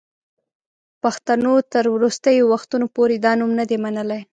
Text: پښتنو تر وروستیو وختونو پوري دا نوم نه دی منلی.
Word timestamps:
پښتنو 1.03 1.53
تر 1.73 1.83
وروستیو 1.95 2.49
وختونو 2.53 2.85
پوري 2.95 3.17
دا 3.25 3.31
نوم 3.39 3.51
نه 3.59 3.65
دی 3.69 3.77
منلی. 3.83 4.19